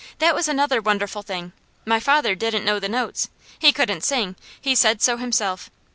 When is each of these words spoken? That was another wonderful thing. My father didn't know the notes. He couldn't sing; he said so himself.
That 0.17 0.33
was 0.33 0.47
another 0.47 0.81
wonderful 0.81 1.21
thing. 1.21 1.51
My 1.85 1.99
father 1.99 2.33
didn't 2.33 2.65
know 2.65 2.79
the 2.79 2.89
notes. 2.89 3.29
He 3.59 3.71
couldn't 3.71 4.03
sing; 4.03 4.35
he 4.59 4.73
said 4.73 4.99
so 4.99 5.17
himself. 5.17 5.69